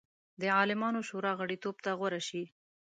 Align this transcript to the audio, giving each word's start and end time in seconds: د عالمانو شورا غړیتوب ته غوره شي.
د 0.41 0.43
عالمانو 0.57 0.99
شورا 1.09 1.31
غړیتوب 1.39 1.75
ته 1.85 1.91
غوره 1.99 2.21
شي. 2.27 2.43